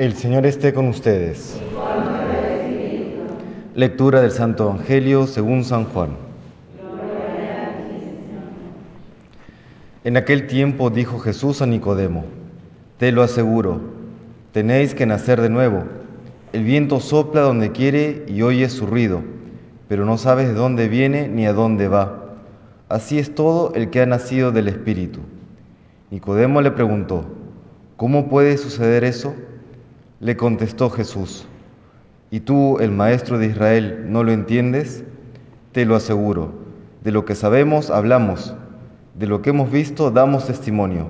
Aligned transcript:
El 0.00 0.14
Señor 0.14 0.46
esté 0.46 0.72
con 0.72 0.88
ustedes. 0.88 1.60
Lectura 3.74 4.22
del 4.22 4.30
Santo 4.30 4.64
Evangelio 4.64 5.26
según 5.26 5.62
San 5.62 5.84
Juan. 5.84 6.16
En 10.02 10.16
aquel 10.16 10.46
tiempo 10.46 10.88
dijo 10.88 11.18
Jesús 11.18 11.60
a 11.60 11.66
Nicodemo, 11.66 12.24
Te 12.96 13.12
lo 13.12 13.22
aseguro, 13.22 13.78
tenéis 14.52 14.94
que 14.94 15.04
nacer 15.04 15.38
de 15.42 15.50
nuevo. 15.50 15.84
El 16.54 16.64
viento 16.64 16.98
sopla 17.00 17.42
donde 17.42 17.70
quiere 17.70 18.24
y 18.26 18.40
oyes 18.40 18.72
su 18.72 18.86
ruido, 18.86 19.20
pero 19.86 20.06
no 20.06 20.16
sabes 20.16 20.48
de 20.48 20.54
dónde 20.54 20.88
viene 20.88 21.28
ni 21.28 21.44
a 21.44 21.52
dónde 21.52 21.88
va. 21.88 22.36
Así 22.88 23.18
es 23.18 23.34
todo 23.34 23.74
el 23.74 23.90
que 23.90 24.00
ha 24.00 24.06
nacido 24.06 24.50
del 24.50 24.68
Espíritu. 24.68 25.20
Nicodemo 26.10 26.62
le 26.62 26.70
preguntó, 26.70 27.26
¿cómo 27.98 28.30
puede 28.30 28.56
suceder 28.56 29.04
eso? 29.04 29.34
Le 30.20 30.36
contestó 30.36 30.90
Jesús, 30.90 31.46
¿y 32.30 32.40
tú, 32.40 32.78
el 32.78 32.90
maestro 32.90 33.38
de 33.38 33.46
Israel, 33.46 34.04
no 34.08 34.22
lo 34.22 34.32
entiendes? 34.32 35.02
Te 35.72 35.86
lo 35.86 35.96
aseguro, 35.96 36.52
de 37.02 37.10
lo 37.10 37.24
que 37.24 37.34
sabemos 37.34 37.88
hablamos, 37.88 38.54
de 39.18 39.26
lo 39.26 39.40
que 39.40 39.48
hemos 39.48 39.70
visto 39.70 40.10
damos 40.10 40.46
testimonio, 40.46 41.08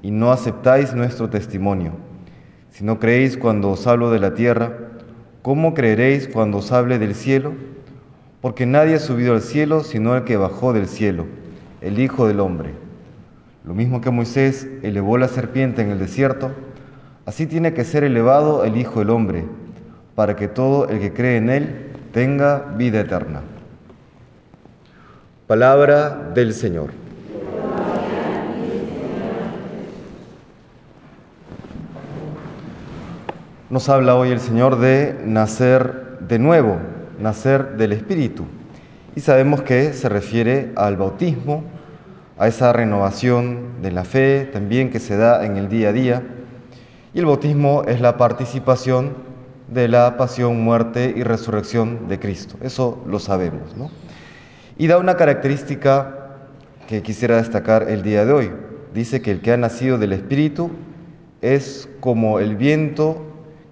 y 0.00 0.10
no 0.10 0.32
aceptáis 0.32 0.94
nuestro 0.94 1.28
testimonio. 1.28 1.92
Si 2.70 2.82
no 2.82 2.98
creéis 2.98 3.36
cuando 3.36 3.72
os 3.72 3.86
hablo 3.86 4.10
de 4.10 4.20
la 4.20 4.32
tierra, 4.32 4.72
¿cómo 5.42 5.74
creeréis 5.74 6.26
cuando 6.26 6.56
os 6.56 6.72
hable 6.72 6.98
del 6.98 7.14
cielo? 7.14 7.52
Porque 8.40 8.64
nadie 8.64 8.94
ha 8.94 9.00
subido 9.00 9.34
al 9.34 9.42
cielo 9.42 9.84
sino 9.84 10.16
el 10.16 10.24
que 10.24 10.38
bajó 10.38 10.72
del 10.72 10.88
cielo, 10.88 11.26
el 11.82 11.98
Hijo 11.98 12.26
del 12.26 12.40
Hombre. 12.40 12.70
Lo 13.66 13.74
mismo 13.74 14.00
que 14.00 14.10
Moisés 14.10 14.66
elevó 14.82 15.18
la 15.18 15.28
serpiente 15.28 15.82
en 15.82 15.90
el 15.90 15.98
desierto, 15.98 16.52
Así 17.26 17.48
tiene 17.48 17.74
que 17.74 17.82
ser 17.82 18.04
elevado 18.04 18.64
el 18.64 18.76
Hijo 18.76 19.00
del 19.00 19.10
Hombre, 19.10 19.44
para 20.14 20.36
que 20.36 20.46
todo 20.46 20.88
el 20.88 21.00
que 21.00 21.12
cree 21.12 21.38
en 21.38 21.50
Él 21.50 21.86
tenga 22.12 22.58
vida 22.76 23.00
eterna. 23.00 23.40
Palabra 25.48 26.30
del 26.34 26.54
Señor. 26.54 26.90
Nos 33.70 33.88
habla 33.88 34.14
hoy 34.14 34.30
el 34.30 34.38
Señor 34.38 34.78
de 34.78 35.20
nacer 35.24 36.20
de 36.20 36.38
nuevo, 36.38 36.76
nacer 37.18 37.76
del 37.76 37.92
Espíritu. 37.92 38.44
Y 39.16 39.20
sabemos 39.20 39.62
que 39.62 39.94
se 39.94 40.08
refiere 40.08 40.70
al 40.76 40.96
bautismo, 40.96 41.64
a 42.38 42.46
esa 42.46 42.72
renovación 42.72 43.82
de 43.82 43.90
la 43.90 44.04
fe 44.04 44.48
también 44.52 44.90
que 44.90 45.00
se 45.00 45.16
da 45.16 45.44
en 45.44 45.56
el 45.56 45.68
día 45.68 45.88
a 45.88 45.92
día 45.92 46.22
y 47.16 47.18
el 47.18 47.24
bautismo 47.24 47.82
es 47.86 48.02
la 48.02 48.18
participación 48.18 49.14
de 49.68 49.88
la 49.88 50.18
pasión, 50.18 50.60
muerte 50.60 51.14
y 51.16 51.22
resurrección 51.22 52.08
de 52.08 52.20
Cristo. 52.20 52.56
Eso 52.60 53.02
lo 53.06 53.18
sabemos. 53.20 53.74
¿no? 53.74 53.90
Y 54.76 54.86
da 54.86 54.98
una 54.98 55.16
característica 55.16 56.36
que 56.86 57.02
quisiera 57.02 57.38
destacar 57.38 57.88
el 57.88 58.02
día 58.02 58.26
de 58.26 58.32
hoy. 58.34 58.52
Dice 58.92 59.22
que 59.22 59.30
el 59.30 59.40
que 59.40 59.50
ha 59.52 59.56
nacido 59.56 59.96
del 59.96 60.12
Espíritu 60.12 60.70
es 61.40 61.88
como 62.00 62.38
el 62.38 62.54
viento 62.54 63.22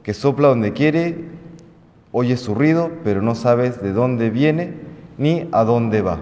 que 0.02 0.14
sopla 0.14 0.48
donde 0.48 0.72
quiere, 0.72 1.26
oye 2.12 2.38
su 2.38 2.54
ruido, 2.54 2.92
pero 3.04 3.20
no 3.20 3.34
sabes 3.34 3.82
de 3.82 3.92
dónde 3.92 4.30
viene 4.30 4.72
ni 5.18 5.50
a 5.52 5.64
dónde 5.64 6.00
va. 6.00 6.20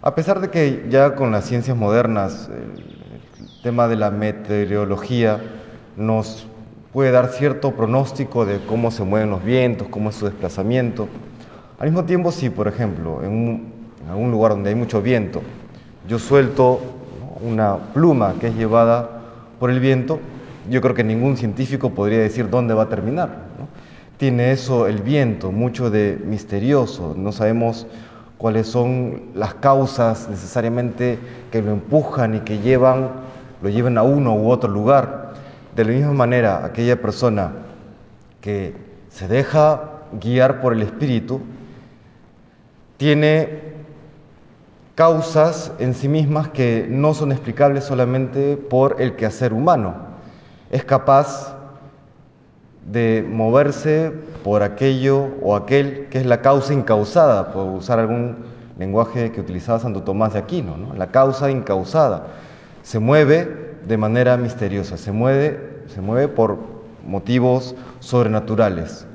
A 0.00 0.14
pesar 0.14 0.40
de 0.40 0.48
que 0.48 0.86
ya 0.88 1.14
con 1.14 1.30
las 1.30 1.44
ciencias 1.44 1.76
modernas, 1.76 2.48
el 2.48 3.62
tema 3.62 3.86
de 3.86 3.96
la 3.96 4.10
meteorología, 4.10 5.40
nos 5.96 6.46
puede 6.92 7.10
dar 7.10 7.28
cierto 7.28 7.72
pronóstico 7.72 8.44
de 8.44 8.58
cómo 8.66 8.90
se 8.90 9.04
mueven 9.04 9.30
los 9.30 9.44
vientos, 9.44 9.88
cómo 9.88 10.10
es 10.10 10.16
su 10.16 10.26
desplazamiento. 10.26 11.08
Al 11.78 11.88
mismo 11.88 12.04
tiempo, 12.04 12.32
si 12.32 12.50
por 12.50 12.68
ejemplo 12.68 13.22
en, 13.22 13.30
un, 13.30 13.72
algún 14.08 14.30
lugar 14.30 14.52
donde 14.52 14.70
hay 14.70 14.76
mucho 14.76 15.00
viento, 15.00 15.42
yo 16.08 16.18
suelto 16.18 16.80
una 17.42 17.76
pluma 17.94 18.34
que 18.40 18.48
es 18.48 18.54
llevada 18.54 19.08
por 19.58 19.70
el 19.70 19.80
viento, 19.80 20.20
yo 20.68 20.80
creo 20.80 20.94
que 20.94 21.04
ningún 21.04 21.36
científico 21.36 21.90
podría 21.90 22.18
decir 22.18 22.50
dónde 22.50 22.74
va 22.74 22.84
a 22.84 22.88
terminar. 22.88 23.50
Tiene 24.16 24.52
eso 24.52 24.86
el 24.86 24.98
viento, 24.98 25.50
mucho 25.50 25.90
de 25.90 26.18
misterioso, 26.22 27.14
no 27.16 27.32
sabemos 27.32 27.86
cuáles 28.36 28.66
son 28.66 29.22
las 29.34 29.54
causas 29.54 30.28
necesariamente 30.28 31.18
que 31.50 31.62
lo 31.62 31.72
empujan 31.72 32.34
y 32.34 32.40
que 32.40 32.58
llevan, 32.58 33.10
lo 33.62 33.68
llevan 33.68 33.96
a 33.96 34.02
uno 34.02 34.34
u 34.34 34.50
otro 34.50 34.70
lugar. 34.70 35.34
De 35.74 35.84
la 35.84 35.92
misma 35.92 36.12
manera, 36.12 36.64
aquella 36.64 37.00
persona 37.00 37.52
que 38.40 38.74
se 39.08 39.28
deja 39.28 40.00
guiar 40.20 40.60
por 40.60 40.72
el 40.72 40.82
Espíritu 40.82 41.40
tiene 42.96 43.70
causas 44.94 45.72
en 45.78 45.94
sí 45.94 46.08
mismas 46.08 46.48
que 46.48 46.86
no 46.90 47.14
son 47.14 47.32
explicables 47.32 47.84
solamente 47.84 48.56
por 48.56 49.00
el 49.00 49.16
quehacer 49.16 49.52
humano. 49.52 49.94
Es 50.70 50.84
capaz 50.84 51.56
de 52.90 53.24
moverse 53.26 54.12
por 54.42 54.62
aquello 54.62 55.28
o 55.42 55.54
aquel 55.54 56.08
que 56.10 56.18
es 56.18 56.26
la 56.26 56.42
causa 56.42 56.74
incausada, 56.74 57.52
por 57.52 57.66
usar 57.66 57.98
algún 57.98 58.38
lenguaje 58.78 59.30
que 59.30 59.40
utilizaba 59.40 59.78
Santo 59.78 60.02
Tomás 60.02 60.32
de 60.32 60.40
Aquino, 60.40 60.94
la 60.96 61.08
causa 61.08 61.50
incausada. 61.50 62.26
Se 62.82 62.98
mueve 62.98 63.59
de 63.86 63.96
manera 63.96 64.36
misteriosa, 64.36 64.96
se 64.96 65.12
mueve, 65.12 65.82
se 65.86 66.00
mueve 66.00 66.28
por 66.28 66.58
motivos 67.06 67.74
sobrenaturales, 68.00 69.06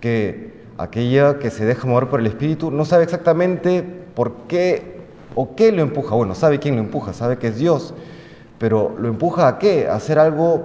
que 0.00 0.54
aquella 0.78 1.38
que 1.38 1.50
se 1.50 1.64
deja 1.64 1.86
mover 1.86 2.08
por 2.08 2.20
el 2.20 2.26
Espíritu 2.26 2.70
no 2.70 2.84
sabe 2.84 3.04
exactamente 3.04 3.82
por 4.14 4.32
qué 4.48 4.94
o 5.34 5.54
qué 5.54 5.72
lo 5.72 5.82
empuja. 5.82 6.14
Bueno, 6.14 6.34
sabe 6.34 6.58
quién 6.58 6.76
lo 6.76 6.82
empuja, 6.82 7.12
sabe 7.12 7.38
que 7.38 7.48
es 7.48 7.58
Dios, 7.58 7.94
pero 8.58 8.94
lo 8.98 9.08
empuja 9.08 9.48
a 9.48 9.58
qué? 9.58 9.88
A 9.88 9.96
hacer 9.96 10.18
algo 10.18 10.64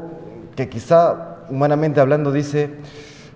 que 0.55 0.69
quizá 0.69 1.37
humanamente 1.49 1.99
hablando 1.99 2.31
dice, 2.31 2.69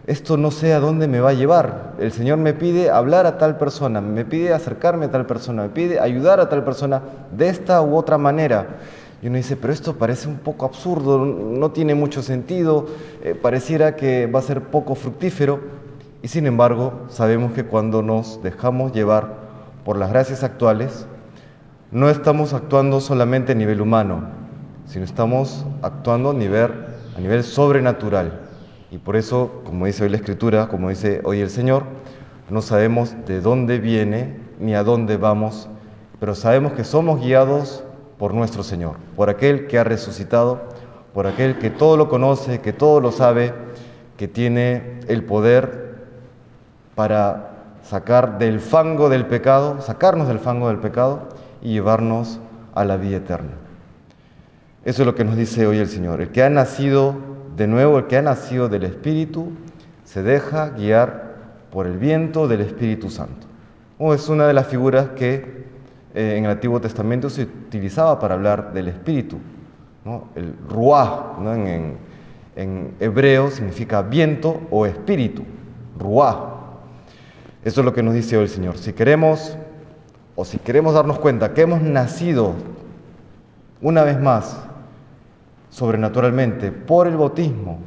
esto 0.05 0.35
no 0.35 0.51
sé 0.51 0.73
a 0.73 0.79
dónde 0.79 1.07
me 1.07 1.21
va 1.21 1.29
a 1.29 1.33
llevar. 1.33 1.93
El 1.99 2.11
Señor 2.11 2.37
me 2.37 2.53
pide 2.53 2.89
hablar 2.89 3.25
a 3.25 3.37
tal 3.37 3.57
persona, 3.57 4.01
me 4.01 4.25
pide 4.25 4.53
acercarme 4.53 5.05
a 5.05 5.11
tal 5.11 5.25
persona, 5.25 5.63
me 5.63 5.69
pide 5.69 5.99
ayudar 5.99 6.39
a 6.39 6.49
tal 6.49 6.63
persona 6.63 7.01
de 7.31 7.47
esta 7.47 7.81
u 7.81 7.95
otra 7.95 8.17
manera. 8.17 8.67
Y 9.23 9.27
uno 9.27 9.37
dice, 9.37 9.55
pero 9.55 9.71
esto 9.71 9.95
parece 9.95 10.27
un 10.27 10.35
poco 10.35 10.65
absurdo, 10.65 11.25
no 11.25 11.71
tiene 11.71 11.95
mucho 11.95 12.21
sentido, 12.21 12.87
eh, 13.23 13.35
pareciera 13.41 13.95
que 13.95 14.27
va 14.27 14.39
a 14.39 14.41
ser 14.41 14.63
poco 14.63 14.95
fructífero. 14.95 15.61
Y 16.21 16.27
sin 16.27 16.45
embargo, 16.45 17.05
sabemos 17.07 17.53
que 17.53 17.63
cuando 17.63 18.01
nos 18.01 18.43
dejamos 18.43 18.91
llevar 18.91 19.37
por 19.85 19.95
las 19.95 20.09
gracias 20.09 20.43
actuales, 20.43 21.07
no 21.89 22.09
estamos 22.09 22.51
actuando 22.51 22.99
solamente 22.99 23.53
a 23.53 23.55
nivel 23.55 23.79
humano, 23.79 24.27
sino 24.87 25.05
estamos 25.05 25.65
actuando 25.83 26.31
a 26.31 26.33
nivel, 26.33 26.71
a 27.15 27.21
nivel 27.21 27.45
sobrenatural. 27.45 28.41
Y 28.91 28.97
por 28.97 29.15
eso, 29.15 29.61
como 29.63 29.85
dice 29.85 30.03
hoy 30.03 30.09
la 30.09 30.17
Escritura, 30.17 30.67
como 30.67 30.89
dice 30.89 31.21
hoy 31.23 31.39
el 31.39 31.49
Señor, 31.49 31.83
no 32.49 32.61
sabemos 32.61 33.15
de 33.25 33.39
dónde 33.39 33.79
viene 33.79 34.37
ni 34.59 34.75
a 34.75 34.83
dónde 34.83 35.15
vamos, 35.15 35.69
pero 36.19 36.35
sabemos 36.35 36.73
que 36.73 36.83
somos 36.83 37.21
guiados 37.21 37.85
por 38.23 38.33
nuestro 38.33 38.63
Señor, 38.63 38.95
por 39.17 39.29
aquel 39.29 39.67
que 39.67 39.77
ha 39.77 39.83
resucitado, 39.83 40.61
por 41.13 41.27
aquel 41.27 41.59
que 41.59 41.69
todo 41.69 41.97
lo 41.97 42.07
conoce, 42.07 42.61
que 42.61 42.71
todo 42.71 43.01
lo 43.01 43.11
sabe, 43.11 43.53
que 44.15 44.29
tiene 44.29 45.01
el 45.09 45.25
poder 45.25 45.97
para 46.95 47.49
sacar 47.83 48.37
del 48.37 48.61
fango 48.61 49.09
del 49.09 49.25
pecado, 49.25 49.81
sacarnos 49.81 50.29
del 50.29 50.39
fango 50.39 50.69
del 50.69 50.77
pecado 50.77 51.27
y 51.61 51.73
llevarnos 51.73 52.39
a 52.73 52.85
la 52.85 52.95
vida 52.95 53.17
eterna. 53.17 53.51
Eso 54.85 55.01
es 55.01 55.05
lo 55.05 55.15
que 55.15 55.25
nos 55.25 55.35
dice 55.35 55.67
hoy 55.67 55.79
el 55.79 55.89
Señor. 55.89 56.21
El 56.21 56.29
que 56.29 56.43
ha 56.43 56.49
nacido 56.49 57.15
de 57.57 57.67
nuevo, 57.67 57.97
el 57.97 58.07
que 58.07 58.15
ha 58.15 58.21
nacido 58.21 58.69
del 58.69 58.85
Espíritu, 58.85 59.51
se 60.05 60.23
deja 60.23 60.69
guiar 60.69 61.33
por 61.73 61.87
el 61.87 61.97
viento 61.97 62.47
del 62.47 62.61
Espíritu 62.61 63.09
Santo. 63.09 63.47
Oh, 63.97 64.13
es 64.13 64.29
una 64.29 64.47
de 64.47 64.53
las 64.53 64.67
figuras 64.67 65.09
que 65.17 65.72
eh, 66.13 66.35
en 66.37 66.45
el 66.45 66.51
Antiguo 66.51 66.79
Testamento 66.79 67.29
se 67.29 67.43
utilizaba 67.43 68.19
para 68.19 68.35
hablar 68.35 68.71
del 68.73 68.87
Espíritu. 68.87 69.39
El 70.35 70.55
ruah 70.69 71.37
en, 71.39 71.97
en, 72.55 72.95
hebreo 72.99 73.49
significa 73.49 74.01
viento 74.01 74.61
o 74.69 74.85
espíritu, 74.85 75.43
ruah. 75.97 76.53
Eso 77.63 77.81
es 77.81 77.85
lo 77.85 77.93
que 77.93 78.03
nos 78.03 78.13
dice 78.13 78.37
hoy 78.37 78.43
el 78.43 78.49
Señor. 78.49 78.77
Si 78.77 78.93
queremos 78.93 79.57
o 80.35 80.45
si 80.45 80.57
queremos 80.57 80.93
darnos 80.93 81.19
cuenta 81.19 81.53
que 81.53 81.61
hemos 81.61 81.81
nacido 81.81 82.53
una 83.81 84.03
vez 84.03 84.19
más 84.19 84.59
sobrenaturalmente 85.69 86.71
por 86.71 87.07
el 87.07 87.15
bautismo, 87.17 87.79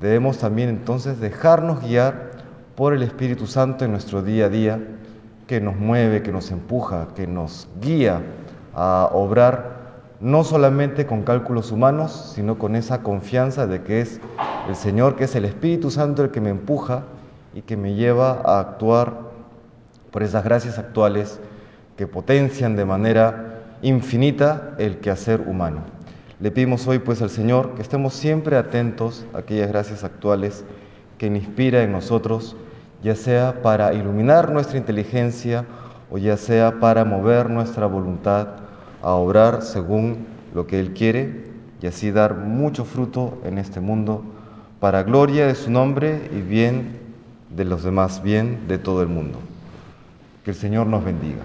debemos 0.00 0.38
también 0.38 0.68
entonces 0.68 1.20
dejarnos 1.20 1.82
guiar 1.82 2.32
por 2.74 2.92
el 2.92 3.02
Espíritu 3.02 3.46
Santo 3.46 3.84
en 3.84 3.92
nuestro 3.92 4.22
día 4.22 4.46
a 4.46 4.48
día 4.48 4.80
que 5.46 5.60
nos 5.60 5.76
mueve, 5.76 6.22
que 6.22 6.32
nos 6.32 6.50
empuja, 6.50 7.08
que 7.14 7.26
nos 7.26 7.68
guía 7.80 8.22
a 8.74 9.10
obrar 9.12 9.84
no 10.20 10.44
solamente 10.44 11.06
con 11.06 11.22
cálculos 11.22 11.70
humanos, 11.70 12.32
sino 12.34 12.58
con 12.58 12.76
esa 12.76 13.02
confianza 13.02 13.66
de 13.66 13.82
que 13.82 14.00
es 14.00 14.20
el 14.68 14.76
Señor 14.76 15.16
que 15.16 15.24
es 15.24 15.34
el 15.34 15.44
Espíritu 15.44 15.90
Santo 15.90 16.24
el 16.24 16.30
que 16.30 16.40
me 16.40 16.50
empuja 16.50 17.04
y 17.54 17.62
que 17.62 17.76
me 17.76 17.94
lleva 17.94 18.40
a 18.44 18.60
actuar 18.60 19.12
por 20.10 20.22
esas 20.22 20.44
gracias 20.44 20.78
actuales 20.78 21.40
que 21.96 22.06
potencian 22.06 22.76
de 22.76 22.84
manera 22.84 23.60
infinita 23.82 24.74
el 24.78 24.98
quehacer 24.98 25.42
humano. 25.42 25.80
Le 26.40 26.50
pedimos 26.50 26.86
hoy 26.86 26.98
pues 26.98 27.22
al 27.22 27.30
Señor 27.30 27.74
que 27.74 27.82
estemos 27.82 28.14
siempre 28.14 28.56
atentos 28.56 29.24
a 29.34 29.38
aquellas 29.38 29.68
gracias 29.68 30.04
actuales 30.04 30.64
que 31.18 31.26
inspira 31.26 31.82
en 31.82 31.92
nosotros, 31.92 32.56
ya 33.04 33.14
sea 33.14 33.60
para 33.60 33.92
iluminar 33.92 34.50
nuestra 34.50 34.78
inteligencia 34.78 35.66
o 36.10 36.16
ya 36.16 36.38
sea 36.38 36.80
para 36.80 37.04
mover 37.04 37.50
nuestra 37.50 37.84
voluntad 37.84 38.48
a 39.02 39.10
obrar 39.10 39.60
según 39.60 40.26
lo 40.54 40.66
que 40.66 40.80
Él 40.80 40.94
quiere 40.94 41.44
y 41.82 41.86
así 41.86 42.10
dar 42.10 42.34
mucho 42.34 42.86
fruto 42.86 43.38
en 43.44 43.58
este 43.58 43.78
mundo 43.78 44.24
para 44.80 45.02
gloria 45.02 45.46
de 45.46 45.54
su 45.54 45.70
nombre 45.70 46.30
y 46.32 46.40
bien 46.40 46.98
de 47.54 47.66
los 47.66 47.84
demás, 47.84 48.22
bien 48.22 48.66
de 48.68 48.78
todo 48.78 49.02
el 49.02 49.08
mundo. 49.08 49.38
Que 50.42 50.52
el 50.52 50.56
Señor 50.56 50.86
nos 50.86 51.04
bendiga. 51.04 51.42